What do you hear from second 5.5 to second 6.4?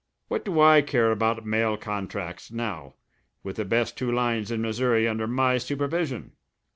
supervision?